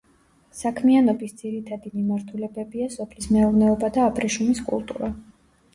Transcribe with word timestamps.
საქმიანობის 0.61 1.35
ძირითადი 1.41 1.91
მიმართულებებია 1.99 2.89
სოფლის 2.97 3.31
მეურნეობა 3.37 3.95
და 3.99 4.09
აბრეშუმის 4.11 4.69
კულტურა. 4.73 5.15